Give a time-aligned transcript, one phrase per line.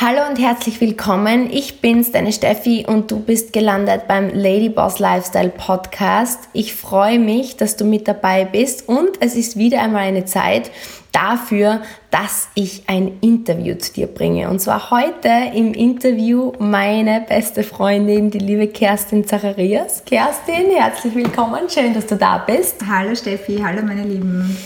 [0.00, 1.50] Hallo und herzlich willkommen.
[1.50, 6.48] Ich bin's, deine Steffi, und du bist gelandet beim Ladyboss Lifestyle Podcast.
[6.52, 10.70] Ich freue mich, dass du mit dabei bist und es ist wieder einmal eine Zeit,
[11.12, 14.48] dafür, dass ich ein Interview zu dir bringe.
[14.48, 20.02] Und zwar heute im Interview meine beste Freundin, die liebe Kerstin Zacharias.
[20.04, 21.68] Kerstin, herzlich willkommen.
[21.68, 22.76] Schön, dass du da bist.
[22.86, 24.56] Hallo Steffi, hallo meine Lieben.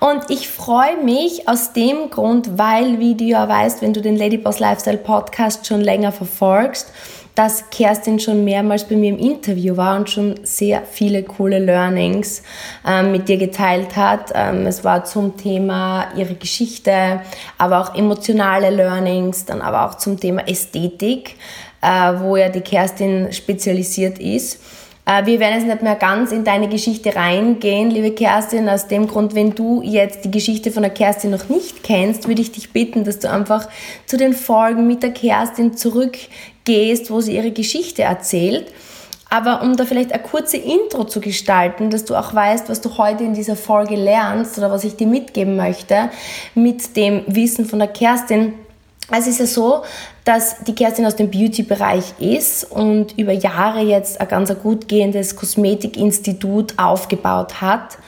[0.00, 4.16] Und ich freue mich aus dem Grund, weil, wie du ja weißt, wenn du den
[4.16, 6.92] Ladyboss Lifestyle Podcast schon länger verfolgst,
[7.34, 12.42] dass Kerstin schon mehrmals bei mir im Interview war und schon sehr viele coole Learnings
[12.86, 14.32] ähm, mit dir geteilt hat.
[14.34, 17.22] Ähm, es war zum Thema ihre Geschichte,
[17.56, 21.36] aber auch emotionale Learnings, dann aber auch zum Thema Ästhetik,
[21.80, 24.60] äh, wo ja die Kerstin spezialisiert ist.
[25.04, 29.08] Äh, wir werden jetzt nicht mehr ganz in deine Geschichte reingehen, liebe Kerstin, aus dem
[29.08, 32.72] Grund, wenn du jetzt die Geschichte von der Kerstin noch nicht kennst, würde ich dich
[32.72, 33.68] bitten, dass du einfach
[34.06, 36.16] zu den Folgen mit der Kerstin zurück
[36.64, 38.72] gehst, wo sie ihre Geschichte erzählt.
[39.30, 42.98] Aber um da vielleicht eine kurze Intro zu gestalten, dass du auch weißt, was du
[42.98, 46.10] heute in dieser Folge lernst oder was ich dir mitgeben möchte
[46.54, 48.52] mit dem Wissen von der Kerstin.
[49.10, 49.82] Es ist ja so,
[50.24, 55.34] dass die Kerstin aus dem Beauty-Bereich ist und über Jahre jetzt ein ganz gut gehendes
[55.34, 57.98] Kosmetikinstitut aufgebaut hat.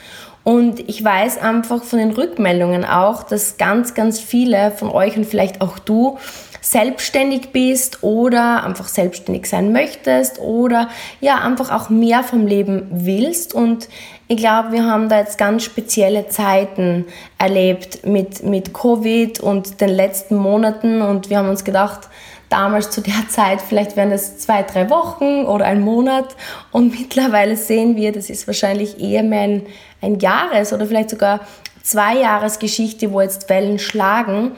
[0.45, 5.25] Und ich weiß einfach von den Rückmeldungen auch, dass ganz, ganz viele von euch und
[5.25, 6.19] vielleicht auch du
[6.61, 13.55] selbstständig bist oder einfach selbstständig sein möchtest oder ja, einfach auch mehr vom Leben willst.
[13.55, 13.89] Und
[14.27, 17.05] ich glaube, wir haben da jetzt ganz spezielle Zeiten
[17.39, 22.07] erlebt mit, mit Covid und den letzten Monaten und wir haben uns gedacht,
[22.55, 26.35] damals zu der Zeit, vielleicht wären es zwei, drei Wochen oder ein Monat.
[26.71, 29.61] Und mittlerweile sehen wir, das ist wahrscheinlich eher mehr ein,
[30.01, 31.41] ein Jahres- oder vielleicht sogar
[31.83, 34.53] zwei Jahresgeschichte, wo jetzt Wellen schlagen.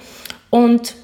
[0.52, 0.95] Und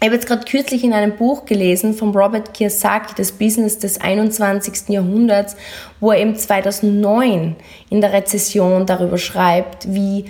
[0.00, 4.00] ich habe jetzt gerade kürzlich in einem Buch gelesen von Robert Kiyosaki, das Business des
[4.00, 4.90] 21.
[4.90, 5.56] Jahrhunderts,
[5.98, 7.56] wo er eben 2009
[7.90, 10.26] in der Rezession darüber schreibt, wie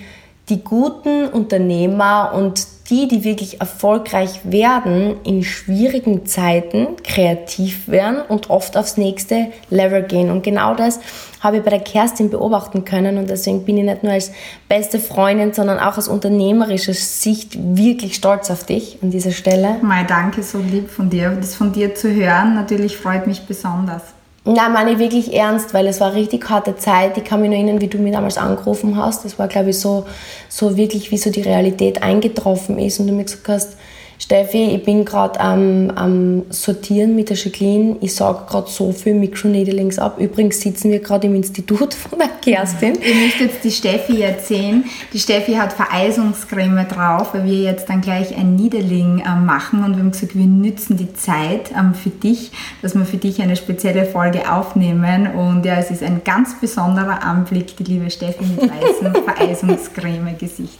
[0.49, 8.49] die guten Unternehmer und die, die wirklich erfolgreich werden, in schwierigen Zeiten kreativ werden und
[8.49, 10.31] oft aufs nächste Level gehen.
[10.31, 11.01] Und genau das
[11.41, 14.33] habe ich bei der Kerstin beobachten können und deswegen bin ich nicht nur als
[14.69, 19.77] beste Freundin, sondern auch aus unternehmerischer Sicht wirklich stolz auf dich an dieser Stelle.
[19.83, 21.31] Mein Danke, so lieb von dir.
[21.31, 24.03] Das von dir zu hören, natürlich freut mich besonders.
[24.45, 27.19] Nein, meine ich wirklich ernst, weil es war eine richtig harte Zeit.
[27.19, 29.25] Ich kann mich noch erinnern, wie du mich damals angerufen hast.
[29.25, 30.07] Das war, glaube ich, so,
[30.49, 33.77] so wirklich, wie so die Realität eingetroffen ist und du mir gesagt hast,
[34.21, 37.97] Steffi, ich bin gerade am, am Sortieren mit der Jacqueline.
[38.01, 40.19] Ich sage gerade so viel Mikroneedlings ab.
[40.19, 42.99] Übrigens sitzen wir gerade im Institut von der Kerstin.
[43.01, 44.85] Ich möchte jetzt die Steffi erzählen.
[45.13, 49.93] Die Steffi hat Vereisungscreme drauf, weil wir jetzt dann gleich ein Needling ähm, machen und
[49.93, 52.51] wir haben gesagt, wir nützen die Zeit ähm, für dich,
[52.83, 55.29] dass wir für dich eine spezielle Folge aufnehmen.
[55.29, 60.79] Und ja, es ist ein ganz besonderer Anblick, die liebe Steffi mit weißem Vereisungscreme-Gesicht.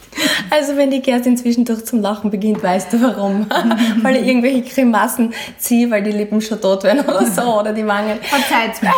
[0.51, 3.47] Also wenn die Kerstin zwischendurch zum Lachen beginnt, weißt du warum warum.
[4.03, 7.87] weil ich irgendwelche Grimassen ziehe, weil die Lippen schon tot werden oder so, oder die
[7.87, 8.19] Wangen.
[8.23, 8.93] Verzeiht's mir.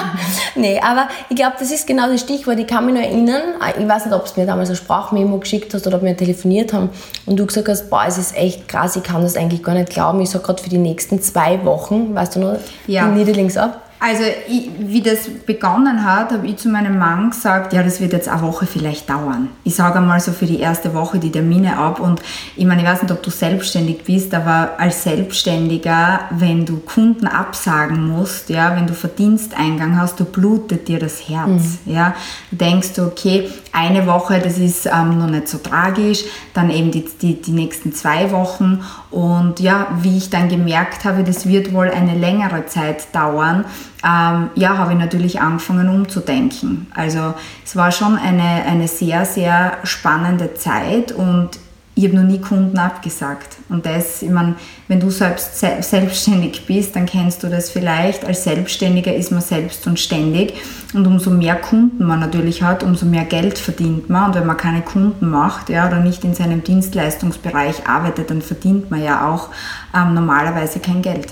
[0.54, 2.58] nee, aber ich glaube, das ist genau das Stichwort.
[2.58, 3.42] Ich kann mich nur erinnern,
[3.78, 6.72] ich weiß nicht, ob du mir damals ein Sprachmemo geschickt hast oder ob wir telefoniert
[6.72, 6.90] haben
[7.26, 9.90] und du gesagt hast, boah, es ist echt krass, ich kann das eigentlich gar nicht
[9.90, 10.20] glauben.
[10.20, 13.06] Ich sage gerade für die nächsten zwei Wochen, weißt du noch, ja.
[13.06, 13.89] Niederlings ab.
[14.02, 18.14] Also, ich, wie das begonnen hat, habe ich zu meinem Mann gesagt, ja, das wird
[18.14, 19.50] jetzt eine Woche vielleicht dauern.
[19.62, 22.22] Ich sage einmal so für die erste Woche die Termine ab und
[22.56, 27.26] ich meine, ich weiß nicht, ob du selbstständig bist, aber als Selbstständiger, wenn du Kunden
[27.26, 31.92] absagen musst, ja, wenn du Verdiensteingang hast, du blutet dir das Herz, mhm.
[31.92, 32.14] ja.
[32.50, 36.90] Du denkst du, okay, eine Woche, das ist ähm, noch nicht so tragisch, dann eben
[36.90, 41.72] die, die, die nächsten zwei Wochen und ja, wie ich dann gemerkt habe, das wird
[41.72, 43.64] wohl eine längere Zeit dauern,
[44.04, 46.90] ähm, ja, habe ich natürlich angefangen umzudenken.
[46.94, 51.50] Also es war schon eine, eine sehr, sehr spannende Zeit und
[52.00, 53.58] ich habe noch nie Kunden abgesagt.
[53.68, 54.54] Und das, ich meine,
[54.88, 58.24] wenn du selbst selbstständig bist, dann kennst du das vielleicht.
[58.24, 60.54] Als Selbstständiger ist man selbst und ständig.
[60.94, 64.28] Und umso mehr Kunden man natürlich hat, umso mehr Geld verdient man.
[64.30, 68.90] Und wenn man keine Kunden macht ja, oder nicht in seinem Dienstleistungsbereich arbeitet, dann verdient
[68.90, 69.50] man ja auch
[69.94, 71.26] ähm, normalerweise kein Geld.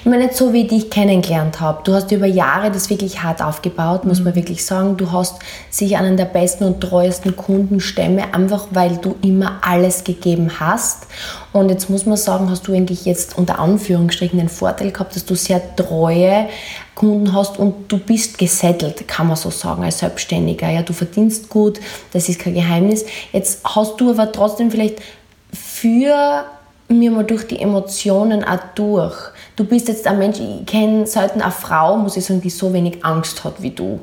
[0.00, 1.82] Ich meine, nicht so wie ich dich kennengelernt habe.
[1.84, 4.96] Du hast über Jahre das wirklich hart aufgebaut, muss man wirklich sagen.
[4.96, 5.36] Du hast
[5.70, 11.06] sich einen der besten und treuesten Kundenstämme, einfach weil du immer alles gegeben hast.
[11.52, 15.24] Und jetzt muss man sagen, hast du eigentlich jetzt unter Anführungsstrichen den Vorteil gehabt, dass
[15.24, 16.48] du sehr treue
[16.94, 20.68] Kunden hast und du bist gesettelt, kann man so sagen, als Selbstständiger.
[20.68, 21.80] Ja, du verdienst gut,
[22.12, 23.04] das ist kein Geheimnis.
[23.32, 25.00] Jetzt hast du aber trotzdem vielleicht
[25.52, 26.44] für
[26.88, 29.31] mir mal durch die Emotionen auch durch.
[29.56, 32.72] Du bist jetzt ein Mensch, ich kenne selten eine Frau, muss ich sagen, die so
[32.72, 34.00] wenig Angst hat wie du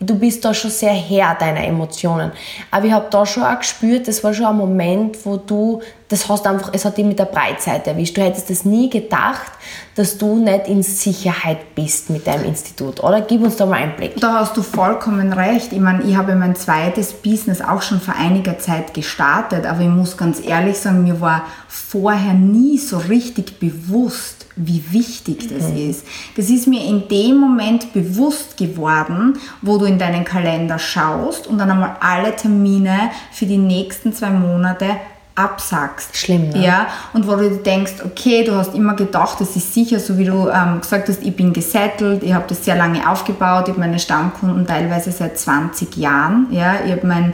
[0.00, 2.32] du bist da schon sehr Herr deiner Emotionen.
[2.70, 6.28] Aber ich habe da schon auch gespürt, das war schon ein Moment, wo du, das
[6.28, 8.16] hast einfach, es hat dich mit der Breitseite erwischt.
[8.16, 9.52] Du hättest das nie gedacht,
[9.94, 13.20] dass du nicht in Sicherheit bist mit deinem Institut, oder?
[13.20, 14.16] Gib uns da mal einen Blick.
[14.18, 15.72] Da hast du vollkommen recht.
[15.72, 19.88] Ich meine, ich habe mein zweites Business auch schon vor einiger Zeit gestartet, aber ich
[19.88, 25.90] muss ganz ehrlich sagen, mir war vorher nie so richtig bewusst, wie wichtig das mhm.
[25.90, 26.06] ist.
[26.36, 31.58] Das ist mir in dem Moment bewusst geworden, wo du in deinen Kalender schaust und
[31.58, 34.96] dann einmal alle Termine für die nächsten zwei Monate
[35.34, 36.16] absagst.
[36.16, 36.64] Schlimm, ne?
[36.64, 40.24] Ja, und wo du denkst, okay, du hast immer gedacht, das ist sicher, so wie
[40.24, 43.80] du ähm, gesagt hast, ich bin gesettelt, ich habe das sehr lange aufgebaut, ich habe
[43.80, 47.32] meine Stammkunden teilweise seit 20 Jahren, ja, ich habe mein,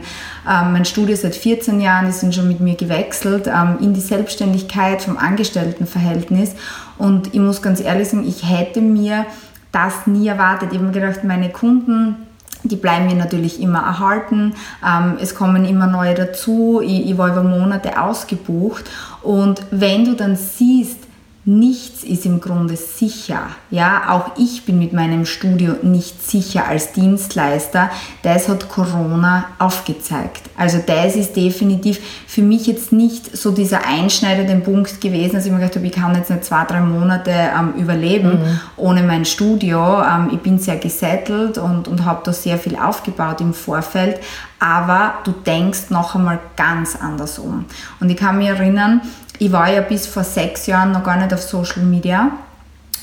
[0.49, 4.01] ähm, mein Studio seit 14 Jahren, die sind schon mit mir gewechselt ähm, in die
[4.01, 6.51] Selbstständigkeit vom Angestelltenverhältnis
[6.97, 9.25] und ich muss ganz ehrlich sagen, ich hätte mir
[9.71, 10.69] das nie erwartet.
[10.71, 12.15] Ich habe mir gedacht, meine Kunden,
[12.63, 14.53] die bleiben mir natürlich immer erhalten.
[14.85, 16.81] Ähm, es kommen immer neue dazu.
[16.83, 18.85] Ich, ich war über Monate ausgebucht.
[19.21, 21.06] Und wenn du dann siehst,
[21.47, 23.47] nichts ist im Grunde sicher.
[23.71, 27.89] Ja, auch ich bin mit meinem Studio nicht sicher als Dienstleister.
[28.21, 30.41] Das hat Corona aufgezeigt.
[30.57, 35.51] Also das ist definitiv für mich jetzt nicht so dieser einschneidende Punkt gewesen, dass ich
[35.53, 38.59] mir gedacht habe, ich kann jetzt nicht zwei, drei Monate ähm, überleben mhm.
[38.75, 40.01] ohne mein Studio.
[40.01, 44.19] Ähm, ich bin sehr gesettelt und, und habe da sehr viel aufgebaut im Vorfeld.
[44.59, 47.65] Aber du denkst noch einmal ganz anders um.
[48.01, 49.01] Und ich kann mich erinnern,
[49.39, 52.31] ich war ja bis vor sechs Jahren noch gar nicht auf Social Media.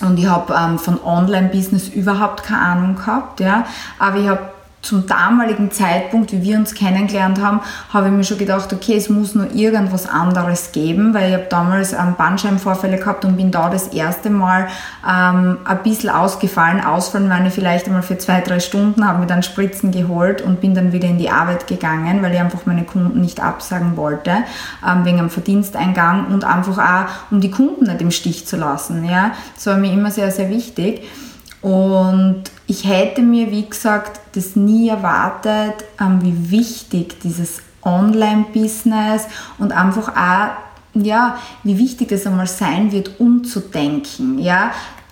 [0.01, 3.41] Und ich habe ähm, von Online-Business überhaupt keine Ahnung gehabt.
[3.41, 3.65] Ja.
[3.99, 4.54] Aber ich habe
[4.85, 7.61] zum damaligen Zeitpunkt, wie wir uns kennengelernt haben,
[7.93, 11.47] habe ich mir schon gedacht, okay, es muss nur irgendwas anderes geben, weil ich habe
[11.49, 14.69] damals ähm, Bandscheibenvorfälle gehabt und bin da das erste Mal
[15.09, 16.85] ähm, ein bisschen ausgefallen.
[16.85, 20.61] Ausfallen meine ich vielleicht einmal für zwei, drei Stunden, habe mir dann Spritzen geholt und
[20.61, 24.33] bin dann wieder in die Arbeit gegangen, weil ich einfach meine Kunden nicht absagen wollte,
[24.87, 29.05] ähm, wegen einem Verdiensteingang und einfach auch, um die Kunden nicht im Stich zu lassen.
[29.05, 29.33] Ja?
[29.55, 31.03] Das war mir immer sehr, sehr wichtig.
[31.63, 39.27] Und ich hätte mir, wie gesagt, das nie erwartet, ähm, wie wichtig dieses Online-Business
[39.59, 40.65] und einfach auch
[40.95, 44.39] ja, wie wichtig das einmal sein wird, umzudenken.
[44.39, 44.71] Ja?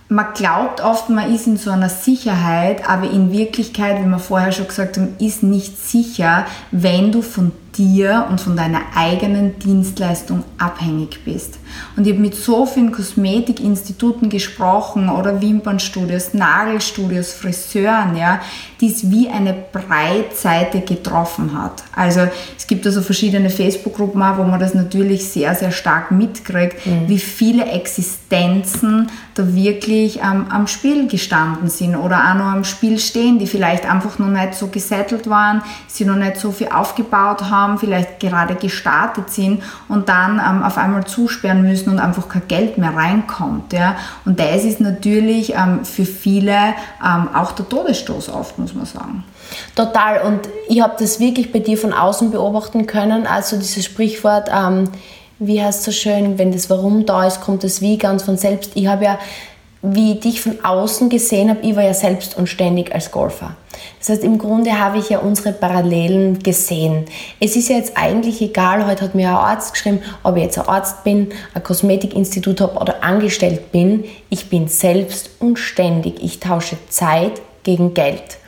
[0.09, 4.53] Man glaubt oft, man ist in so einer Sicherheit, aber in Wirklichkeit, wie wir vorher
[4.53, 10.45] schon gesagt haben, ist nicht sicher, wenn du von dir und von deiner eigenen Dienstleistung
[10.59, 11.59] abhängig bist.
[11.97, 18.41] Und ich habe mit so vielen Kosmetikinstituten gesprochen oder Wimpernstudios, Nagelstudios, Friseuren, ja,
[18.81, 21.83] die es wie eine Breitseite getroffen hat.
[21.95, 27.09] Also es gibt also verschiedene Facebook-Gruppen, wo man das natürlich sehr, sehr stark mitkriegt, mhm.
[27.09, 32.99] wie viele Existenzen da wirklich ähm, am Spiel gestanden sind oder auch noch am Spiel
[32.99, 37.51] stehen, die vielleicht einfach noch nicht so gesettelt waren, sie noch nicht so viel aufgebaut
[37.51, 42.29] haben haben, vielleicht gerade gestartet sind und dann ähm, auf einmal zusperren müssen und einfach
[42.29, 43.73] kein Geld mehr reinkommt.
[43.73, 43.97] Ja?
[44.25, 46.57] Und das ist natürlich ähm, für viele
[47.05, 49.25] ähm, auch der Todesstoß oft, muss man sagen.
[49.75, 50.23] Total.
[50.23, 53.27] Und ich habe das wirklich bei dir von außen beobachten können.
[53.27, 54.89] Also dieses Sprichwort, ähm,
[55.39, 58.37] wie heißt es so schön, wenn das Warum da ist, kommt das Wie ganz von
[58.37, 58.73] selbst.
[58.75, 59.19] Ich habe ja
[59.83, 63.57] wie ich dich von außen gesehen habe, ich war ja selbst unständig als Golfer.
[63.99, 67.07] Das heißt, im Grunde habe ich ja unsere Parallelen gesehen.
[67.41, 70.59] Es ist ja jetzt eigentlich egal, heute hat mir ein Arzt geschrieben, ob ich jetzt
[70.59, 74.05] ein Arzt bin, ein Kosmetikinstitut habe oder angestellt bin.
[74.31, 76.23] Ich bin selbst unständig.
[76.23, 78.39] Ich tausche Zeit gegen Geld.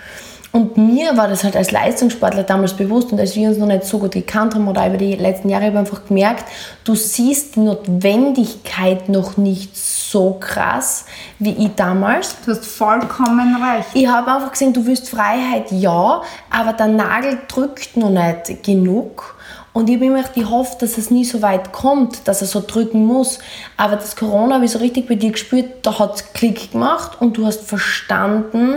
[0.55, 3.83] Und mir war das halt als Leistungssportler damals bewusst und als wir uns noch nicht
[3.83, 6.45] so gut gekannt haben oder über die letzten Jahre habe ich einfach gemerkt,
[6.85, 11.07] du siehst die Notwendigkeit noch nicht so krass
[11.41, 12.37] wie ich damals.
[12.47, 13.89] Du hast vollkommen recht.
[13.95, 19.35] Ich habe einfach gesehen, du willst Freiheit, ja, aber der Nagel drückt noch nicht genug.
[19.73, 23.05] Und ich habe immer gehofft, dass es nie so weit kommt, dass er so drücken
[23.05, 23.41] muss.
[23.77, 27.21] Aber das Corona habe ich so richtig bei dir gespürt, da hat es Klick gemacht
[27.21, 28.77] und du hast verstanden,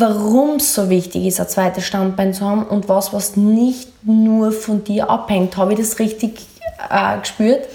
[0.00, 4.52] warum es so wichtig ist, ein zweites Standbein zu haben und was, was nicht nur
[4.52, 5.56] von dir abhängt.
[5.56, 6.46] Habe ich das richtig
[6.90, 7.68] äh, gespürt?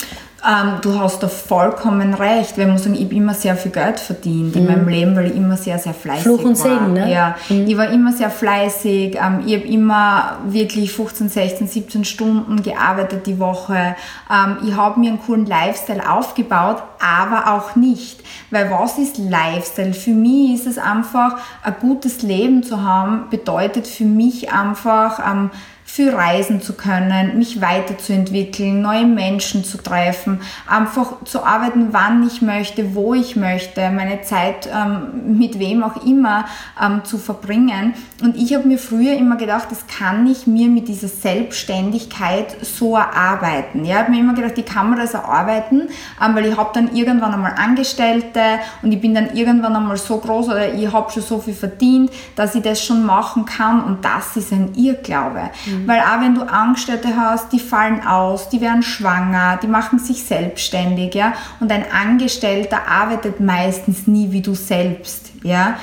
[0.48, 2.58] Ähm, du hast da vollkommen recht.
[2.58, 4.69] Wir muss sagen, ich habe immer sehr viel Geld verdient in mhm.
[4.69, 6.79] meinem Leben, weil ich immer sehr, sehr fleißig Fluch und war.
[6.79, 7.12] Segen, ne?
[7.12, 7.67] Ja, mhm.
[7.67, 9.15] ich war immer sehr fleißig.
[9.15, 13.96] Ähm, ich habe immer wirklich 15, 16, 17 Stunden gearbeitet die Woche.
[14.31, 18.22] Ähm, ich habe mir einen coolen Lifestyle aufgebaut, aber auch nicht.
[18.50, 19.93] Weil was ist Lifestyle?
[19.93, 25.50] Für mich ist es einfach, ein gutes Leben zu haben, bedeutet für mich einfach, ähm,
[25.91, 32.43] viel reisen zu können, mich weiterzuentwickeln, neue Menschen zu treffen, einfach zu arbeiten, wann ich
[32.43, 36.46] möchte, wo ich möchte, meine Zeit ähm, mit wem auch immer
[36.81, 37.96] ähm, zu verbringen.
[38.22, 42.96] Und ich habe mir früher immer gedacht, das kann ich mir mit dieser Selbstständigkeit so
[42.96, 43.84] erarbeiten.
[43.84, 45.89] Ja, ich habe mir immer gedacht, die kann man das erarbeiten,
[46.24, 48.41] ähm, weil ich habe dann irgendwann einmal Angestellte
[48.84, 52.12] und ich bin dann irgendwann einmal so groß oder ich habe schon so viel verdient,
[52.36, 55.50] dass ich das schon machen kann und das ist ein Irrglaube.
[55.65, 55.78] Mhm.
[55.86, 60.24] Weil auch wenn du Angestellte hast, die fallen aus, die werden schwanger, die machen sich
[60.24, 65.77] selbstständig, ja, und ein Angestellter arbeitet meistens nie wie du selbst, ja.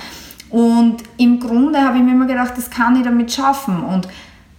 [0.48, 4.08] Und im Grunde habe ich mir immer gedacht, das kann ich damit schaffen und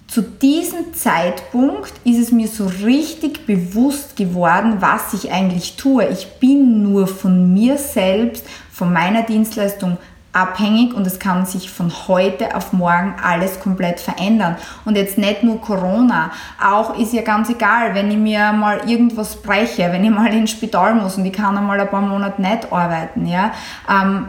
[0.08, 6.08] zu diesem Zeitpunkt ist es mir so richtig bewusst geworden, was ich eigentlich tue.
[6.08, 9.98] Ich bin nur von mir selbst, von meiner Dienstleistung
[10.34, 14.56] abhängig und es kann sich von heute auf morgen alles komplett verändern.
[14.86, 16.32] Und jetzt nicht nur Corona,
[16.64, 20.52] auch ist ja ganz egal, wenn ich mir mal irgendwas breche, wenn ich mal ins
[20.52, 23.52] Spital muss und ich kann einmal ein paar Monate nicht arbeiten, ja,
[23.90, 24.28] ähm,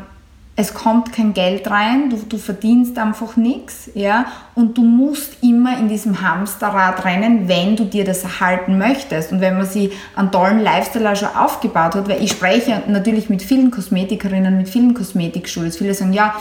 [0.61, 5.79] es kommt kein Geld rein, du, du verdienst einfach nichts, ja, und du musst immer
[5.79, 9.31] in diesem Hamsterrad rennen, wenn du dir das erhalten möchtest.
[9.31, 13.41] Und wenn man sich einen tollen Lifestyle schon aufgebaut hat, weil ich spreche natürlich mit
[13.41, 16.35] vielen Kosmetikerinnen, mit vielen Kosmetikstudios, viele sagen, ja,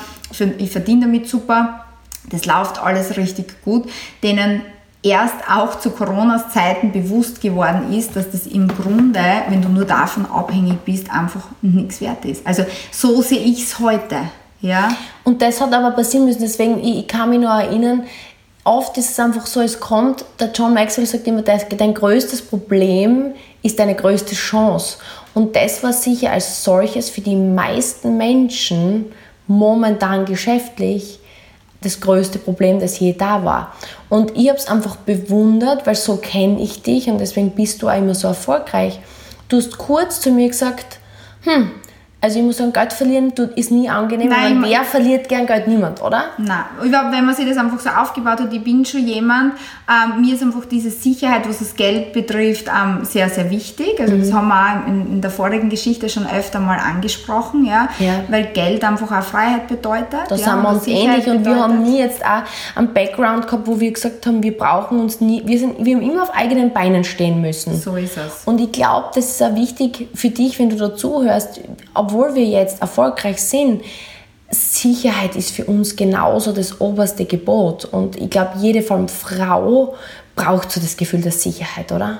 [0.58, 1.86] ich verdiene damit super,
[2.32, 3.88] das läuft alles richtig gut,
[4.24, 4.64] denen
[5.04, 9.86] erst auch zu Coronas Zeiten bewusst geworden ist, dass das im Grunde, wenn du nur
[9.86, 12.46] davon abhängig bist, einfach nichts wert ist.
[12.46, 14.18] Also so sehe ich es heute.
[14.62, 14.90] Ja.
[15.24, 18.04] Und das hat aber passieren müssen, deswegen, ich, ich kann mich nur erinnern,
[18.64, 23.34] oft ist es einfach so, es kommt, der John Maxwell sagt immer, dein größtes Problem
[23.62, 24.98] ist deine größte Chance.
[25.34, 29.06] Und das war sicher als solches für die meisten Menschen
[29.48, 31.20] momentan geschäftlich
[31.88, 33.76] das größte Problem, das je da war.
[34.10, 37.90] Und ich habe es einfach bewundert, weil so kenne ich dich und deswegen bist du
[37.90, 39.00] auch immer so erfolgreich.
[39.50, 41.00] Du hast kurz zu mir gesagt,
[41.44, 41.72] hm,
[42.20, 45.68] also ich muss sagen, Geld verlieren ist nie angenehm, Nein, weil wer verliert gern Geld?
[45.68, 46.26] Niemand, oder?
[46.40, 49.54] Nein, glaube, wenn man sich das einfach so aufgebaut hat, ich bin schon jemand,
[49.88, 54.00] ähm, mir ist einfach diese Sicherheit, was das Geld betrifft, ähm, sehr, sehr wichtig.
[54.00, 54.22] Also mhm.
[54.22, 58.24] das haben wir auch in, in, der vorigen Geschichte schon öfter mal angesprochen, ja, ja.
[58.30, 60.22] weil Geld einfach auch Freiheit bedeutet.
[60.28, 62.44] Da ja, sind wir uns ähnlich und wir haben nie jetzt auch
[62.76, 66.04] einen Background gehabt, wo wir gesagt haben, wir brauchen uns nie, wir, sind, wir haben
[66.04, 67.80] immer auf eigenen Beinen stehen müssen.
[67.80, 68.42] So ist es.
[68.46, 71.62] Und ich glaube, das ist auch wichtig für dich, wenn du dazuhörst,
[72.08, 73.84] obwohl wir jetzt erfolgreich sind,
[74.50, 77.84] Sicherheit ist für uns genauso das oberste Gebot.
[77.86, 79.96] Und ich glaube, jede Frau
[80.36, 82.20] braucht so das Gefühl der Sicherheit, oder?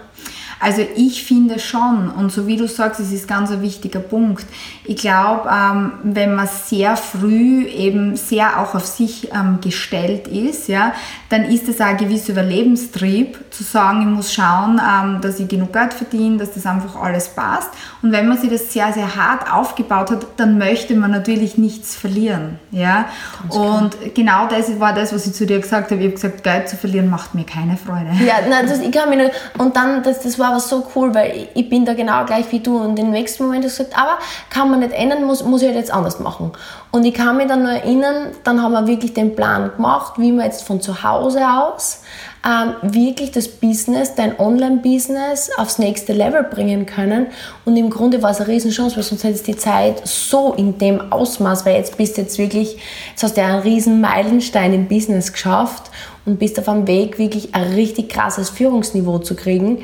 [0.60, 4.46] Also ich finde schon, und so wie du sagst, es ist ganz ein wichtiger Punkt.
[4.86, 10.68] Ich glaube, ähm, wenn man sehr früh eben sehr auch auf sich ähm, gestellt ist,
[10.68, 10.94] ja,
[11.30, 15.48] dann ist es auch ein gewisser Überlebenstrieb, zu sagen, ich muss schauen, ähm, dass ich
[15.48, 17.70] genug Geld verdiene, dass das einfach alles passt.
[18.02, 21.96] Und wenn man sich das sehr, sehr hart aufgebaut hat, dann möchte man natürlich nichts
[21.96, 22.60] verlieren.
[22.72, 23.06] Ja?
[23.50, 26.02] Und genau das war das, was ich zu dir gesagt habe.
[26.02, 28.08] Ich habe gesagt, Geld zu verlieren macht mir keine Freude.
[28.26, 30.86] Ja, nein, das, ich kann mich nicht, und dann, das, das war war aber so
[30.96, 33.78] cool, weil ich bin da genau gleich wie du und im nächsten Moment habe ich
[33.78, 34.18] gesagt, aber
[34.50, 36.52] kann man nicht ändern, muss, muss ich halt jetzt anders machen.
[36.92, 40.32] Und ich kann mich dann nur erinnern, dann haben wir wirklich den Plan gemacht, wie
[40.32, 42.02] wir jetzt von zu Hause aus
[42.48, 47.28] ähm, wirklich das Business, dein Online-Business aufs nächste Level bringen können.
[47.66, 50.78] Und im Grunde war es eine Riesenchance, weil sonst hättest du die Zeit so in
[50.78, 52.78] dem Ausmaß, weil jetzt bist du jetzt wirklich,
[53.10, 55.92] jetzt hast du ja einen riesen Meilenstein im Business geschafft
[56.26, 59.80] und bist auf einem Weg, wirklich ein richtig krasses Führungsniveau zu kriegen.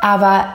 [0.00, 0.46] Aber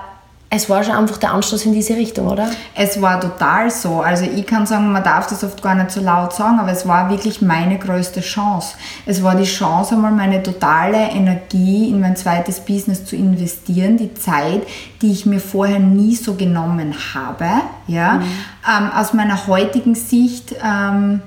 [0.55, 2.47] es war schon einfach der Anstoß in diese Richtung, oder?
[2.75, 4.01] Es war total so.
[4.01, 6.87] Also ich kann sagen, man darf das oft gar nicht so laut sagen, aber es
[6.87, 8.75] war wirklich meine größte Chance.
[9.07, 14.13] Es war die Chance, einmal meine totale Energie in mein zweites Business zu investieren, die
[14.13, 14.61] Zeit,
[15.01, 17.49] die ich mir vorher nie so genommen habe.
[17.87, 18.13] Ja?
[18.13, 18.23] Mhm.
[18.69, 20.55] Ähm, aus meiner heutigen Sicht...
[20.63, 21.21] Ähm,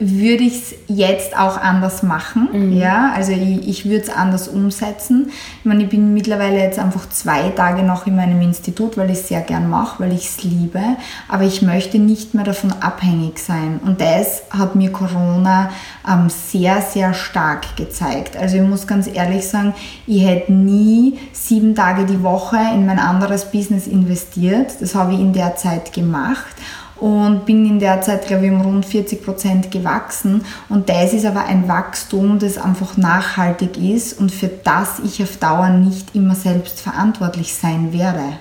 [0.00, 2.48] würde ich es jetzt auch anders machen.
[2.52, 2.72] Mhm.
[2.72, 5.30] Ja, also ich, ich würde es anders umsetzen.
[5.58, 9.18] Ich meine, ich bin mittlerweile jetzt einfach zwei Tage noch in meinem Institut, weil ich
[9.18, 10.80] es sehr gern mache, weil ich es liebe.
[11.28, 13.80] Aber ich möchte nicht mehr davon abhängig sein.
[13.84, 15.70] Und das hat mir Corona
[16.08, 18.36] ähm, sehr, sehr stark gezeigt.
[18.36, 19.74] Also ich muss ganz ehrlich sagen,
[20.06, 24.72] ich hätte nie sieben Tage die Woche in mein anderes Business investiert.
[24.80, 26.54] Das habe ich in der Zeit gemacht
[27.00, 30.44] und bin in der Zeit, glaube ich, um rund 40 Prozent gewachsen.
[30.68, 35.36] Und das ist aber ein Wachstum, das einfach nachhaltig ist und für das ich auf
[35.36, 38.38] Dauer nicht immer selbst verantwortlich sein werde.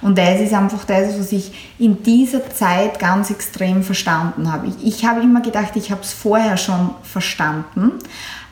[0.00, 4.68] Und das ist einfach das, was ich in dieser Zeit ganz extrem verstanden habe.
[4.68, 7.92] Ich, ich habe immer gedacht, ich habe es vorher schon verstanden,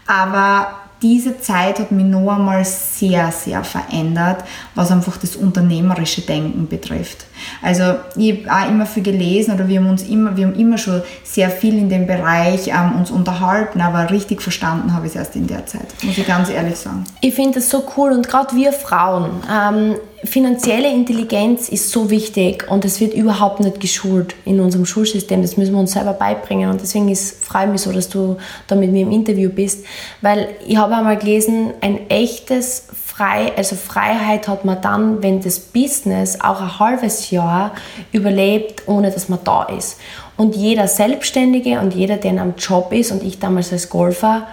[0.06, 0.68] aber
[1.02, 7.24] diese Zeit hat mich noch einmal sehr, sehr verändert, was einfach das unternehmerische Denken betrifft.
[7.62, 10.78] Also ich habe auch immer viel gelesen oder wir haben uns immer, wir haben immer
[10.78, 15.16] schon sehr viel in dem Bereich ähm, uns unterhalten, aber richtig verstanden habe ich es
[15.16, 17.04] erst in der Zeit, muss ich ganz ehrlich sagen.
[17.20, 22.70] Ich finde das so cool und gerade wir Frauen, ähm, finanzielle Intelligenz ist so wichtig
[22.70, 25.40] und es wird überhaupt nicht geschult in unserem Schulsystem.
[25.42, 28.36] Das müssen wir uns selber beibringen und deswegen ist, freue ich mich so, dass du
[28.66, 29.84] da mit mir im Interview bist,
[30.20, 35.58] weil ich habe einmal gelesen, ein echtes Frei, also Freiheit hat man dann, wenn das
[35.58, 37.72] Business auch ein halbes Jahr
[38.12, 39.98] überlebt, ohne dass man da ist.
[40.36, 44.46] Und jeder Selbstständige und jeder, der in einem Job ist und ich damals als Golfer,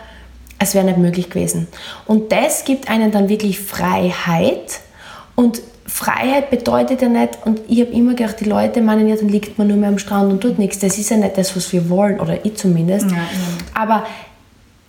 [0.60, 1.68] es wäre nicht möglich gewesen.
[2.06, 4.82] Und das gibt einen dann wirklich Freiheit
[5.38, 9.29] und Freiheit bedeutet ja nicht, und ich habe immer gedacht, die Leute meinen ja, dann
[9.29, 10.79] liegt man nur mehr am Strand und tut nichts.
[10.79, 13.12] Das ist ja nicht das, was wir wollen, oder ich zumindest.
[13.12, 13.24] Ja, ja.
[13.75, 14.06] Aber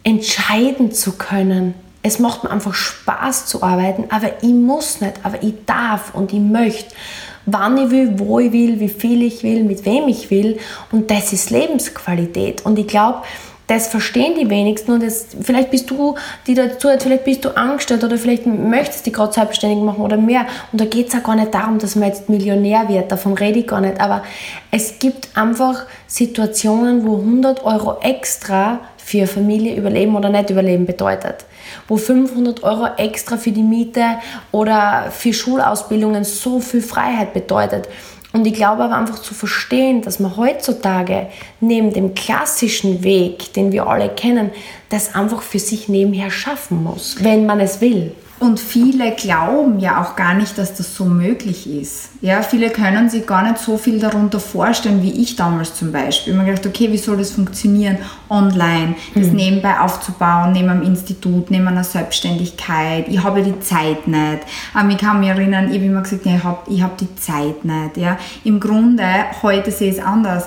[0.04, 5.42] entscheiden zu können, es macht mir einfach Spaß zu arbeiten, aber ich muss nicht, aber
[5.42, 6.94] ich darf und ich möchte,
[7.44, 10.58] wann ich will, wo ich will, wie viel ich will, mit wem ich will.
[10.90, 12.64] Und das ist Lebensqualität.
[12.64, 13.18] Und ich glaube,
[13.68, 16.14] das verstehen die wenigsten und das, vielleicht bist du,
[16.46, 20.46] die dazu vielleicht bist du angestellt oder vielleicht möchtest du gerade selbstständig machen oder mehr.
[20.72, 23.58] Und da geht es auch gar nicht darum, dass man jetzt Millionär wird, davon rede
[23.58, 24.00] ich gar nicht.
[24.00, 24.24] Aber
[24.70, 31.44] es gibt einfach Situationen, wo 100 Euro extra für Familie überleben oder nicht überleben bedeutet.
[31.88, 34.04] Wo 500 Euro extra für die Miete
[34.50, 37.86] oder für Schulausbildungen so viel Freiheit bedeutet.
[38.38, 41.26] Und ich glaube aber einfach zu verstehen, dass man heutzutage
[41.58, 44.52] neben dem klassischen Weg, den wir alle kennen,
[44.90, 48.12] das einfach für sich nebenher schaffen muss, wenn man es will.
[48.40, 52.10] Und viele glauben ja auch gar nicht, dass das so möglich ist.
[52.20, 56.34] Ja, viele können sich gar nicht so viel darunter vorstellen, wie ich damals zum Beispiel.
[56.34, 57.98] Mir gedacht, okay, wie soll das funktionieren
[58.30, 59.34] online, das mhm.
[59.34, 63.08] nebenbei aufzubauen, neben einem Institut, neben einer Selbstständigkeit.
[63.08, 64.40] Ich habe die Zeit nicht.
[64.72, 67.14] Aber ich kann mich erinnern, ich habe immer gesagt, ja, ich habe ich hab die
[67.16, 67.96] Zeit nicht.
[67.96, 68.18] Ja.
[68.44, 69.04] Im Grunde,
[69.42, 70.44] heute sehe ich es anders.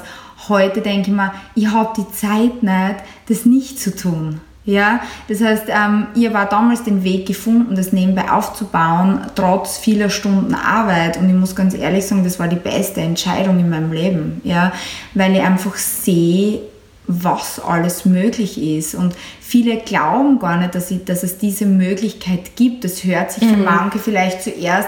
[0.47, 4.39] Heute denke ich mir, ich habe die Zeit nicht, das nicht zu tun.
[4.71, 10.09] Ja, das heißt, ähm, ihr war damals den Weg gefunden, das nebenbei aufzubauen, trotz vieler
[10.09, 11.17] Stunden Arbeit.
[11.17, 14.71] Und ich muss ganz ehrlich sagen, das war die beste Entscheidung in meinem Leben, ja,
[15.13, 16.61] weil ich einfach sehe,
[17.05, 18.95] was alles möglich ist.
[18.95, 22.85] Und viele glauben gar nicht, dass, ich, dass es diese Möglichkeit gibt.
[22.85, 23.65] Das hört sich für mhm.
[23.65, 24.87] manche vielleicht zuerst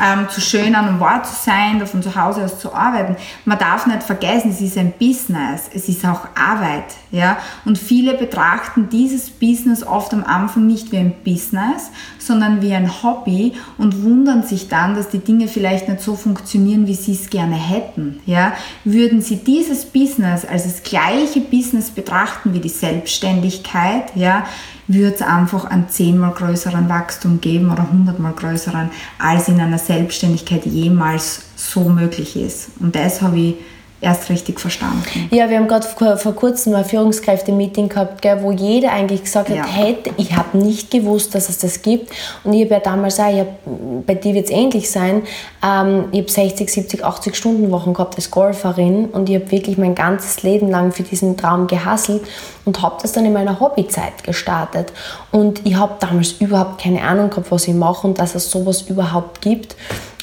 [0.00, 3.16] ähm, zu schön an um wahr zu sein, von zu Hause aus zu arbeiten.
[3.44, 6.84] Man darf nicht vergessen, es ist ein Business, es ist auch Arbeit.
[7.10, 7.38] Ja?
[7.64, 13.02] Und viele betrachten dieses Business oft am Anfang nicht wie ein Business, sondern wie ein
[13.02, 17.30] Hobby und wundern sich dann, dass die Dinge vielleicht nicht so funktionieren, wie sie es
[17.30, 18.20] gerne hätten.
[18.26, 18.52] Ja?
[18.84, 24.44] Würden sie dieses Business als das gleiche Business betrachten wie die Selbstständigkeit, ja,
[24.92, 30.66] würde es einfach einen zehnmal größeren Wachstum geben oder hundertmal größeren, als in einer Selbstständigkeit
[30.66, 32.70] jemals so möglich ist.
[32.80, 33.54] Und das habe ich
[34.00, 35.28] erst richtig verstanden.
[35.30, 35.86] Ja, wir haben gerade
[36.16, 39.66] vor, kurzem ein Führungskräfte-Meeting gehabt, gell, wo jeder eigentlich gesagt hat, ja.
[39.66, 42.10] hey, ich habe nicht gewusst, dass es das gibt.
[42.42, 45.22] Und ich habe ja damals auch, ich hab, bei dir wird es ähnlich sein,
[45.62, 49.76] ähm, ich habe 60, 70, 80 Stunden Wochen gehabt als Golferin und ich habe wirklich
[49.76, 52.22] mein ganzes Leben lang für diesen Traum gehasselt
[52.64, 54.92] und habe das dann in meiner Hobbyzeit gestartet.
[55.30, 58.82] Und ich habe damals überhaupt keine Ahnung gehabt, was ich mache und dass es sowas
[58.82, 59.76] überhaupt gibt.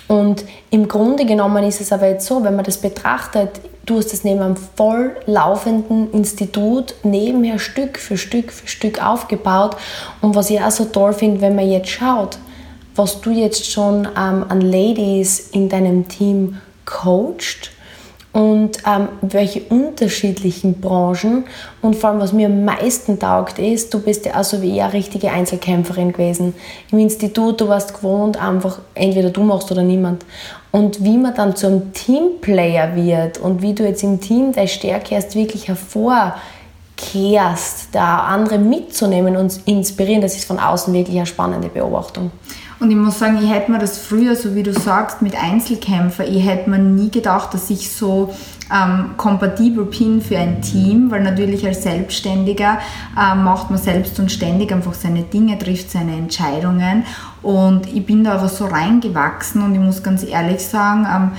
[0.08, 4.14] Und im Grunde genommen ist es aber jetzt so, wenn man das betrachtet, du hast
[4.14, 9.76] es neben einem voll laufenden Institut nebenher Stück für Stück für Stück aufgebaut.
[10.22, 12.38] Und was ich auch so toll finde, wenn man jetzt schaut,
[12.96, 17.72] was du jetzt schon ähm, an Ladies in deinem Team coacht,
[18.34, 21.46] und ähm, welche unterschiedlichen Branchen
[21.82, 24.94] und vor allem was mir am meisten taugt ist, du bist ja also wie eine
[24.94, 26.54] richtige Einzelkämpferin gewesen.
[26.92, 30.24] Im Institut, du warst gewohnt, einfach entweder du machst oder niemand.
[30.72, 35.16] Und wie man dann zum Teamplayer wird und wie du jetzt im Team deine Stärke
[35.16, 36.36] erst wirklich hervorkehrst,
[37.94, 42.30] da andere mitzunehmen und inspirieren, das ist von außen wirklich eine spannende Beobachtung.
[42.80, 46.28] Und ich muss sagen, ich hätte mir das früher, so wie du sagst, mit Einzelkämpfer,
[46.28, 48.34] ich hätte mir nie gedacht, dass ich so
[48.72, 52.78] ähm, kompatibel bin für ein Team, weil natürlich als Selbstständiger
[53.18, 57.04] äh, macht man selbst und ständig einfach seine Dinge, trifft seine Entscheidungen.
[57.42, 61.32] Und ich bin da aber so reingewachsen und ich muss ganz ehrlich sagen, ähm,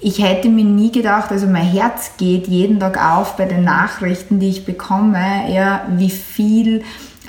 [0.00, 4.40] ich hätte mir nie gedacht, also mein Herz geht jeden Tag auf bei den Nachrichten,
[4.40, 6.82] die ich bekomme, ja, wie viel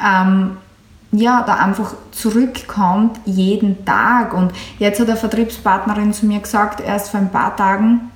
[0.03, 0.57] ähm,
[1.13, 4.33] ja, da einfach zurückkommt jeden Tag.
[4.33, 8.09] Und jetzt hat eine Vertriebspartnerin zu mir gesagt, erst vor ein paar Tagen,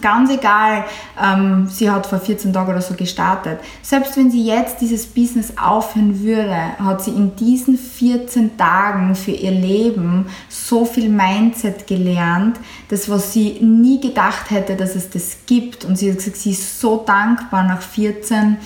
[0.00, 0.86] Ganz egal,
[1.22, 3.60] ähm, sie hat vor 14 Tagen oder so gestartet.
[3.82, 9.32] Selbst wenn sie jetzt dieses Business aufhören würde, hat sie in diesen 14 Tagen für
[9.32, 15.36] ihr Leben so viel Mindset gelernt, das was sie nie gedacht hätte, dass es das
[15.44, 15.84] gibt.
[15.84, 18.58] Und sie hat gesagt, sie ist so dankbar nach 14 Tagen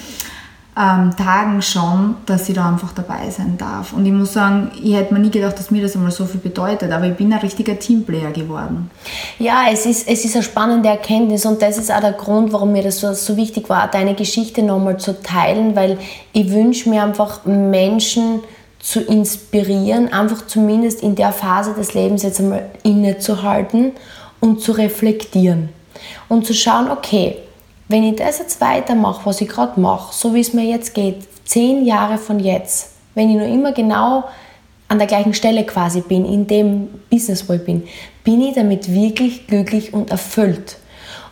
[0.78, 3.94] ähm, Tagen schon, dass ich da einfach dabei sein darf.
[3.94, 6.40] Und ich muss sagen, ich hätte mir nie gedacht, dass mir das einmal so viel
[6.40, 8.90] bedeutet, aber ich bin ein richtiger Teamplayer geworden.
[9.38, 12.72] Ja, es ist, es ist eine spannende Erkenntnis und das ist auch der Grund, warum
[12.72, 15.98] mir das so, so wichtig war, deine Geschichte nochmal zu teilen, weil
[16.34, 18.40] ich wünsche mir einfach Menschen
[18.78, 23.92] zu inspirieren, einfach zumindest in der Phase des Lebens jetzt einmal innezuhalten
[24.40, 25.70] und zu reflektieren
[26.28, 27.38] und zu schauen, okay,
[27.88, 31.26] wenn ich das jetzt weitermache, was ich gerade mache, so wie es mir jetzt geht,
[31.44, 34.24] zehn Jahre von jetzt, wenn ich nur immer genau
[34.88, 37.84] an der gleichen Stelle quasi bin, in dem Business, wo ich bin,
[38.24, 40.78] bin ich damit wirklich glücklich und erfüllt.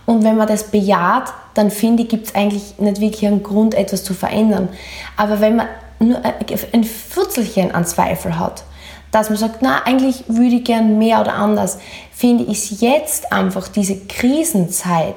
[0.07, 3.75] Und wenn man das bejaht, dann finde ich, gibt es eigentlich nicht wirklich einen Grund,
[3.75, 4.69] etwas zu verändern.
[5.17, 6.21] Aber wenn man nur
[6.73, 8.65] ein Viertelchen an Zweifel hat,
[9.13, 11.79] dass man sagt, na, eigentlich würde ich gern mehr oder anders,
[12.13, 15.15] finde ich jetzt einfach diese Krisenzeit,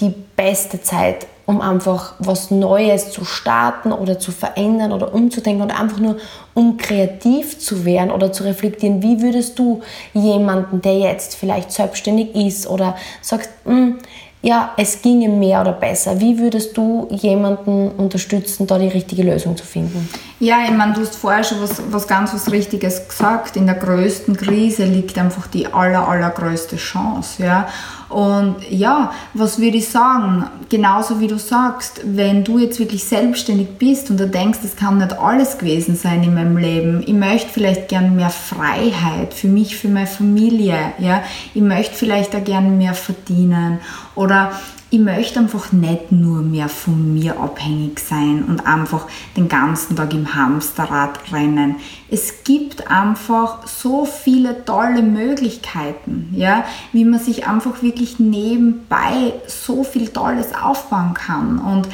[0.00, 5.78] die beste Zeit, um einfach was Neues zu starten oder zu verändern oder umzudenken oder
[5.78, 6.16] einfach nur
[6.54, 9.82] um kreativ zu werden oder zu reflektieren, wie würdest du
[10.14, 13.98] jemanden, der jetzt vielleicht selbstständig ist oder sagt, hm,
[14.44, 16.20] ja, es ginge mehr oder besser.
[16.20, 20.06] Wie würdest du jemanden unterstützen, da die richtige Lösung zu finden?
[20.38, 23.56] Ja, ich meine, du hast vorher schon was, was ganz was Richtiges gesagt.
[23.56, 27.42] In der größten Krise liegt einfach die aller, allergrößte Chance.
[27.42, 27.68] Ja?
[28.14, 30.44] Und ja, was würde ich sagen?
[30.68, 34.98] Genauso wie du sagst, wenn du jetzt wirklich selbstständig bist und du denkst, das kann
[34.98, 37.02] nicht alles gewesen sein in meinem Leben.
[37.04, 40.78] Ich möchte vielleicht gerne mehr Freiheit für mich, für meine Familie.
[40.98, 41.24] Ja?
[41.54, 43.80] Ich möchte vielleicht auch gerne mehr verdienen.
[44.14, 44.52] Oder
[44.94, 50.14] ich möchte einfach nicht nur mehr von mir abhängig sein und einfach den ganzen Tag
[50.14, 51.76] im Hamsterrad rennen.
[52.08, 59.82] Es gibt einfach so viele tolle Möglichkeiten, ja, wie man sich einfach wirklich nebenbei so
[59.82, 61.58] viel Tolles aufbauen kann.
[61.58, 61.88] Und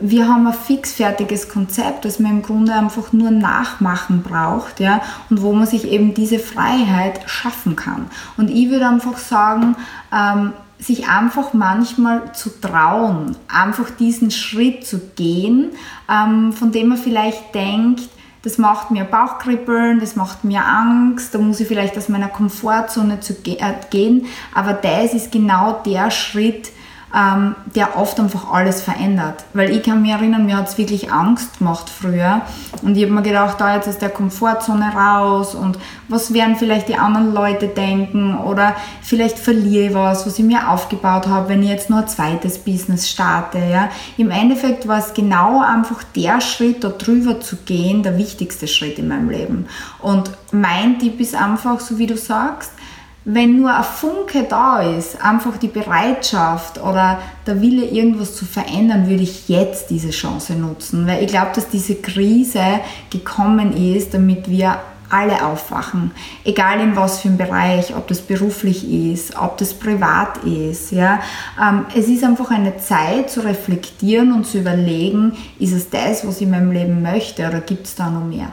[0.00, 5.00] wir haben ein fixfertiges Konzept, das man im Grunde einfach nur nachmachen braucht, ja,
[5.30, 8.10] und wo man sich eben diese Freiheit schaffen kann.
[8.36, 9.76] Und ich würde einfach sagen,
[10.12, 15.70] ähm, sich einfach manchmal zu trauen, einfach diesen Schritt zu gehen,
[16.10, 18.08] ähm, von dem man vielleicht denkt,
[18.42, 23.20] das macht mir Bauchkribbeln, das macht mir Angst, da muss ich vielleicht aus meiner Komfortzone
[23.20, 26.72] zu äh, gehen, aber das ist genau der Schritt,
[27.14, 29.44] ähm, der oft einfach alles verändert.
[29.52, 32.42] Weil ich kann mich erinnern, mir hat es wirklich Angst gemacht früher.
[32.82, 36.88] Und ich habe mir gedacht, da jetzt aus der Komfortzone raus und was werden vielleicht
[36.88, 41.62] die anderen Leute denken oder vielleicht verliere ich was, was ich mir aufgebaut habe, wenn
[41.62, 43.58] ich jetzt nur ein zweites Business starte.
[43.58, 43.90] Ja.
[44.16, 48.98] Im Endeffekt war es genau einfach der Schritt, da drüber zu gehen, der wichtigste Schritt
[48.98, 49.66] in meinem Leben.
[50.00, 52.72] Und mein Tipp ist einfach, so wie du sagst,
[53.24, 59.08] wenn nur ein Funke da ist, einfach die Bereitschaft oder der Wille, irgendwas zu verändern,
[59.08, 61.06] würde ich jetzt diese Chance nutzen.
[61.06, 62.80] Weil ich glaube, dass diese Krise
[63.10, 64.76] gekommen ist, damit wir
[65.12, 66.10] alle aufwachen,
[66.42, 70.90] egal in was für einem Bereich, ob das beruflich ist, ob das privat ist.
[70.90, 71.20] Ja.
[71.60, 76.36] Ähm, es ist einfach eine Zeit zu reflektieren und zu überlegen, ist es das, was
[76.36, 78.48] ich in meinem Leben möchte oder gibt es da noch mehr?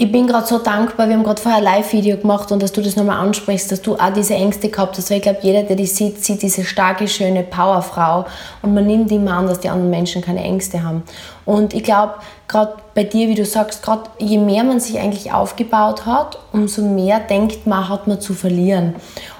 [0.00, 2.80] Ich bin gerade so dankbar, wir haben gerade vorher ein Live-Video gemacht und dass du
[2.80, 5.76] das nochmal ansprichst, dass du auch diese Ängste gehabt hast, weil ich glaube, jeder, der
[5.76, 8.24] die sieht, sieht diese starke, schöne Powerfrau
[8.62, 11.02] und man nimmt immer an, dass die anderen Menschen keine Ängste haben.
[11.44, 12.14] Und ich glaube,
[12.48, 16.80] gerade bei dir, wie du sagst, gerade je mehr man sich eigentlich aufgebaut hat, umso
[16.80, 18.94] mehr denkt man, hat man zu verlieren.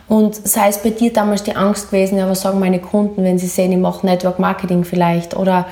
[0.09, 3.46] Und sei es bei dir damals die Angst gewesen, was sagen meine Kunden, wenn sie
[3.46, 5.66] sehen, ich mache Network Marketing vielleicht oder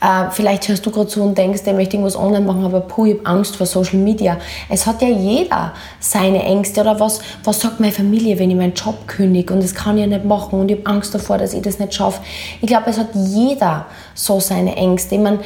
[0.00, 3.06] äh, vielleicht hörst du gerade zu und denkst, der möchte irgendwas online machen, aber puh,
[3.06, 4.38] ich habe Angst vor Social Media.
[4.68, 6.80] Es hat ja jeder seine Ängste.
[6.80, 10.02] Oder was, was sagt meine Familie, wenn ich meinen Job kündige und das kann ich
[10.02, 12.20] ja nicht machen und ich habe Angst davor, dass ich das nicht schaffe.
[12.60, 15.16] Ich glaube, es hat jeder so seine Ängste.
[15.16, 15.40] Ich meine,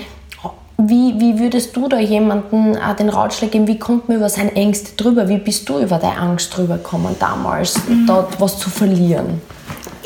[0.77, 4.53] wie, wie würdest du da jemanden äh, den Ratschlag geben, wie kommt man über seine
[4.55, 5.29] Ängste drüber?
[5.29, 8.07] Wie bist du über deine Angst drüber gekommen damals, mhm.
[8.07, 9.41] dort was zu verlieren?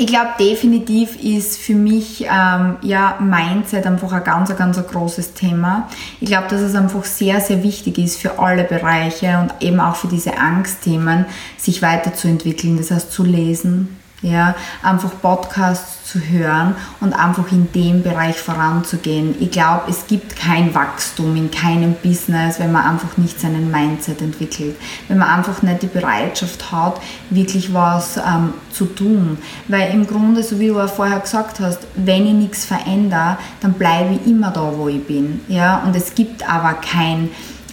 [0.00, 5.34] Ich glaube, definitiv ist für mich ähm, ja, Mindset einfach ein ganz, ganz ein großes
[5.34, 5.88] Thema.
[6.20, 9.96] Ich glaube, dass es einfach sehr, sehr wichtig ist für alle Bereiche und eben auch
[9.96, 12.76] für diese Angstthemen, sich weiterzuentwickeln.
[12.76, 19.34] Das heißt, zu lesen, ja, einfach Podcasts zu hören und einfach in dem Bereich voranzugehen.
[19.40, 24.22] Ich glaube, es gibt kein Wachstum in keinem Business, wenn man einfach nicht seinen Mindset
[24.22, 24.76] entwickelt,
[25.08, 29.36] wenn man einfach nicht die Bereitschaft hat, wirklich was ähm, zu tun.
[29.68, 33.74] Weil im Grunde, so wie du auch vorher gesagt hast, wenn ich nichts verändere, dann
[33.74, 35.40] bleibe ich immer da, wo ich bin.
[35.48, 35.82] Ja?
[35.84, 37.28] Und es gibt aber kein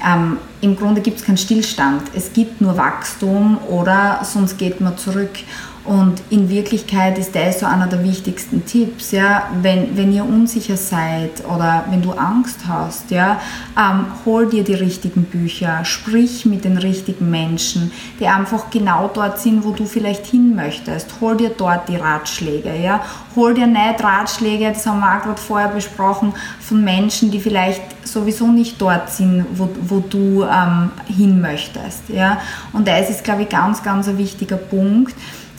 [0.06, 2.02] ähm, im Grunde gibt es keinen Stillstand.
[2.14, 5.32] Es gibt nur Wachstum oder sonst geht man zurück.
[5.86, 10.78] Und in Wirklichkeit ist das so einer der wichtigsten Tipps, ja, wenn, wenn ihr unsicher
[10.78, 13.40] seid oder wenn du Angst hast, ja,
[13.78, 19.40] ähm, hol dir die richtigen Bücher, sprich mit den richtigen Menschen, die einfach genau dort
[19.40, 21.22] sind, wo du vielleicht hin möchtest.
[21.22, 23.02] Hol dir dort die Ratschläge, ja,
[23.36, 27.84] hol dir nicht Ratschläge, das haben wir auch gerade vorher besprochen, von Menschen, die vielleicht
[28.08, 32.40] sowieso nicht dort sind, wo, wo du ähm, hin möchtest, ja.
[32.74, 35.14] Und das ist, glaube ich, ganz, ganz ein wichtiger Punkt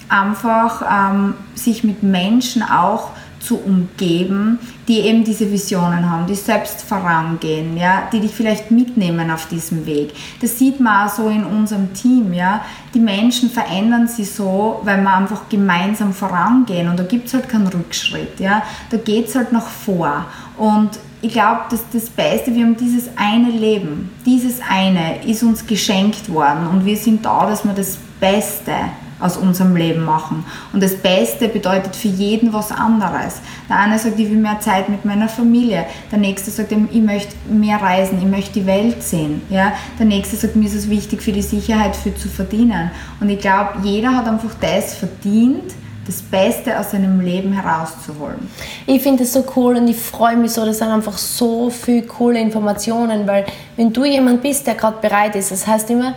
[0.08, 3.10] einfach ähm, sich mit Menschen auch
[3.46, 9.30] zu umgeben, die eben diese Visionen haben, die selbst vorangehen, ja, die dich vielleicht mitnehmen
[9.30, 10.12] auf diesem Weg.
[10.40, 12.62] Das sieht man auch so in unserem Team, ja.
[12.92, 17.48] Die Menschen verändern sich so, weil wir einfach gemeinsam vorangehen und da gibt es halt
[17.48, 18.62] keinen Rückschritt, ja.
[18.90, 20.24] Da geht es halt nach vor.
[20.56, 20.90] Und
[21.22, 26.28] ich glaube, dass das Beste, wir haben dieses eine Leben, dieses eine ist uns geschenkt
[26.28, 28.72] worden und wir sind da, dass wir das Beste
[29.20, 30.44] aus unserem Leben machen.
[30.72, 33.40] Und das Beste bedeutet für jeden was anderes.
[33.68, 35.86] Der eine sagt, ich will mehr Zeit mit meiner Familie.
[36.10, 39.42] Der nächste sagt, ich möchte mehr reisen, ich möchte die Welt sehen.
[39.50, 39.72] Ja?
[39.98, 42.90] Der nächste sagt, mir ist es wichtig für die Sicherheit, für zu verdienen.
[43.20, 45.74] Und ich glaube, jeder hat einfach das verdient,
[46.06, 48.48] das Beste aus seinem Leben herauszuholen.
[48.86, 52.02] Ich finde es so cool und ich freue mich so, das sind einfach so viele
[52.02, 53.44] coole Informationen, weil
[53.76, 56.14] wenn du jemand bist, der gerade bereit ist, das heißt immer,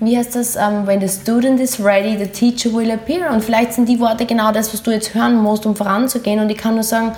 [0.00, 3.32] wie heißt das, um, ähm, when the student is ready, the teacher will appear.
[3.32, 6.38] Und vielleicht sind die Worte genau das, was du jetzt hören musst, um voranzugehen.
[6.38, 7.12] Und ich kann nur sagen,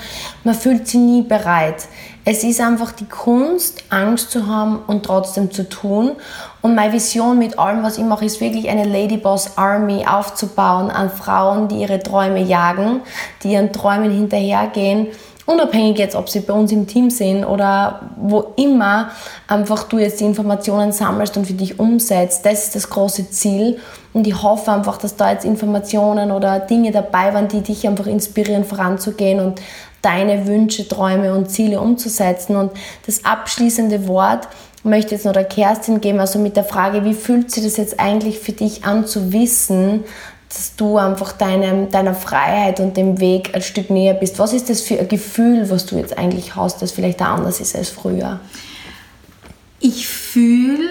[0.44, 1.88] man fühlt sich nie bereit.
[2.24, 6.12] Es ist einfach die Kunst, Angst zu haben und trotzdem zu tun.
[6.62, 11.10] Und meine Vision mit allem, was ich mache, ist wirklich eine Ladyboss Army aufzubauen an
[11.10, 13.00] Frauen, die ihre Träume jagen,
[13.42, 15.08] die ihren Träumen hinterhergehen
[15.46, 19.11] unabhängig jetzt, ob sie bei uns im Team sind oder wo immer,
[19.48, 22.44] einfach du jetzt die Informationen sammelst und für dich umsetzt.
[22.46, 23.79] Das ist das große Ziel.
[24.12, 28.07] Und ich hoffe einfach, dass da jetzt Informationen oder Dinge dabei waren, die dich einfach
[28.07, 29.61] inspirieren, voranzugehen und
[30.03, 32.57] deine Wünsche, Träume und Ziele umzusetzen.
[32.57, 32.72] Und
[33.07, 34.48] das abschließende Wort
[34.83, 38.00] möchte jetzt noch der Kerstin geben, also mit der Frage, wie fühlt sich das jetzt
[38.00, 40.05] eigentlich für dich an zu wissen,
[40.50, 44.38] dass du einfach deinem, deiner Freiheit und dem Weg ein Stück näher bist.
[44.40, 47.60] Was ist das für ein Gefühl, was du jetzt eigentlich hast, das vielleicht auch anders
[47.60, 48.40] ist als früher?
[49.78, 50.88] Ich fühle,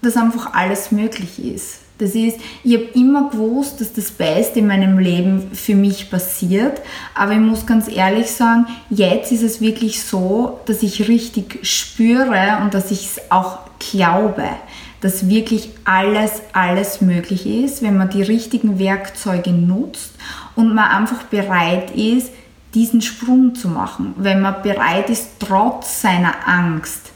[0.00, 1.82] dass einfach alles möglich ist.
[1.98, 6.80] Das ist, ich habe immer gewusst, dass das Beste in meinem Leben für mich passiert,
[7.14, 12.58] aber ich muss ganz ehrlich sagen, jetzt ist es wirklich so, dass ich richtig spüre
[12.62, 14.48] und dass ich es auch glaube
[15.02, 20.12] dass wirklich alles, alles möglich ist, wenn man die richtigen Werkzeuge nutzt
[20.54, 22.30] und man einfach bereit ist,
[22.72, 27.10] diesen Sprung zu machen, wenn man bereit ist, trotz seiner Angst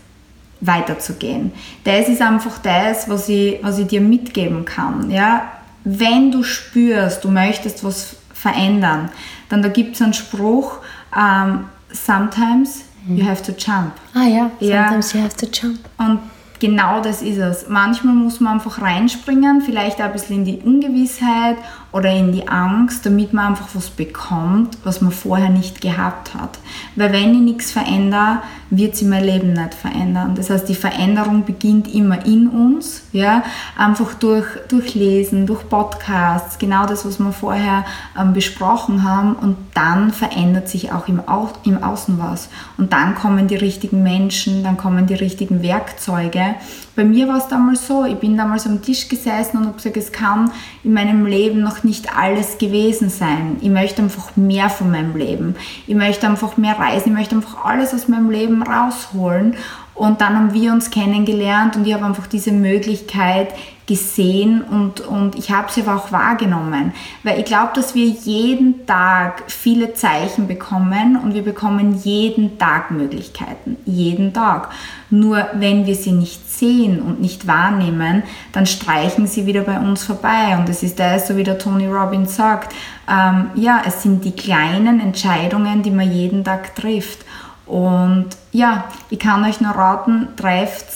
[0.61, 1.53] weiterzugehen.
[1.85, 5.11] Das ist einfach das, was ich, was ich dir mitgeben kann.
[5.11, 5.53] Ja?
[5.85, 9.11] Wenn du spürst, du möchtest was verändern,
[9.49, 10.79] dann da gibt es einen Spruch,
[11.15, 13.93] um, ähm, sometimes you have to jump.
[14.13, 15.21] Ah ja, sometimes ja.
[15.21, 15.79] you have to jump.
[15.99, 16.19] Und
[16.61, 17.69] genau das ist es.
[17.69, 21.57] Manchmal muss man einfach reinspringen, vielleicht auch ein bisschen in die Ungewissheit
[21.97, 26.59] oder in die Angst, damit man einfach was bekommt, was man vorher nicht gehabt hat.
[26.95, 30.35] Weil wenn ich nichts verändere, wird sich mein Leben nicht verändern.
[30.35, 33.45] Das heißt, die Veränderung beginnt immer in uns, ja,
[33.79, 37.87] einfach durch, durch Lesen, durch Podcasts, genau das, was wir vorher
[38.19, 42.51] ähm, besprochen haben und dann verändert sich auch im, Au im Außen was.
[42.77, 46.57] Und dann kommen die richtigen Menschen, dann kommen die richtigen Werkzeuge.
[46.97, 49.99] Bei mir war es damals so, ich bin damals am Tisch gesessen und habe gesagt,
[49.99, 50.51] es kann
[50.83, 53.59] in meinem Leben noch nicht alles gewesen sein.
[53.61, 55.57] Ich möchte einfach mehr von meinem Leben.
[55.87, 57.11] Ich möchte einfach mehr reisen.
[57.11, 59.57] Ich möchte einfach alles aus meinem Leben rausholen.
[59.97, 63.49] Und dann haben wir uns kennengelernt und ich habe einfach diese Möglichkeit
[63.87, 66.93] gesehen und, und ich habe sie aber auch wahrgenommen.
[67.23, 72.91] Weil ich glaube, dass wir jeden Tag viele Zeichen bekommen und wir bekommen jeden Tag
[72.91, 73.77] Möglichkeiten.
[73.87, 74.71] Jeden Tag.
[75.09, 80.03] Nur wenn wir sie nicht sehen und nicht wahrnehmen, dann streichen sie wieder bei uns
[80.03, 80.57] vorbei.
[80.59, 82.75] Und es ist das, so wie der Tony Robbins sagt,
[83.09, 87.26] ähm, ja, es sind die kleinen Entscheidungen, die man jeden Tag trifft.
[87.67, 90.87] Und ja, ich kann euch nur raten, trefft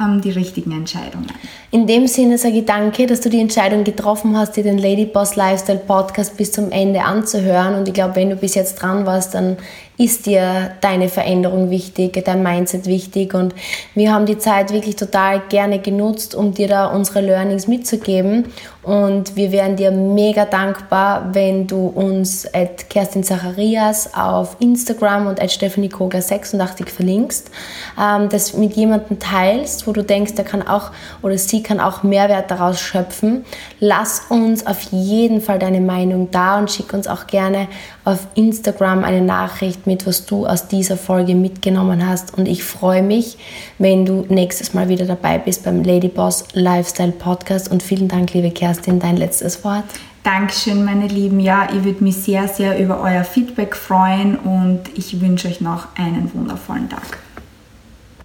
[0.00, 1.26] ähm, die richtigen Entscheidungen.
[1.70, 5.36] In dem Sinne sage ich danke, dass du die Entscheidung getroffen hast, dir den Ladyboss
[5.36, 7.74] Lifestyle Podcast bis zum Ende anzuhören.
[7.74, 9.56] Und ich glaube, wenn du bis jetzt dran warst, dann
[9.98, 13.34] ist dir deine Veränderung wichtig, dein Mindset wichtig.
[13.34, 13.54] Und
[13.96, 18.46] wir haben die Zeit wirklich total gerne genutzt, um dir da unsere Learnings mitzugeben.
[18.84, 25.42] Und wir wären dir mega dankbar, wenn du uns at Kerstin Zacharias auf Instagram und
[25.42, 27.50] at Stephanie Koga 86 verlinkst,
[28.00, 32.02] ähm, das mit jemandem teilst, wo du denkst, der kann auch oder sie kann auch
[32.02, 33.44] Mehrwert daraus schöpfen.
[33.80, 37.66] Lass uns auf jeden Fall deine Meinung da und schick uns auch gerne
[38.04, 42.38] auf Instagram eine Nachricht mit, was du aus dieser Folge mitgenommen hast.
[42.38, 43.36] Und ich freue mich,
[43.78, 47.68] wenn du nächstes Mal wieder dabei bist beim Ladyboss Lifestyle Podcast.
[47.68, 49.84] Und vielen Dank, liebe Kerstin, dein letztes Wort.
[50.22, 51.40] Dankeschön, meine Lieben.
[51.40, 55.88] Ja, ich würde mich sehr, sehr über euer Feedback freuen und ich wünsche euch noch
[55.96, 57.18] einen wundervollen Tag.